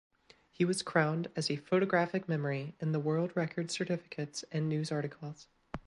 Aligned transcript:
He 0.49 0.65
was 0.65 0.81
crowned 0.81 1.27
as 1.35 1.49
"photographic 1.63 2.27
memory" 2.27 2.73
in 2.79 2.91
the 2.91 2.99
world 2.99 3.33
record 3.35 3.69
certificates 3.69 4.41
and 4.51 4.67
news 4.67 4.91
articles. 4.91 5.45